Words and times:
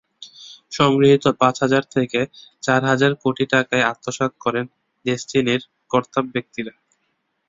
সংগৃহীত 0.71 1.25
পাঁচ 1.41 1.55
হাজার 1.63 1.83
থেকে 1.95 2.19
চার 2.63 2.81
হাজার 2.85 3.11
কোটি 3.23 3.45
টাকাই 3.53 3.83
আত্মসাৎ 3.91 4.31
করেন 4.43 4.65
ডেসটিনির 5.05 5.61
কর্তাব্যক্তিরা। 5.91 6.73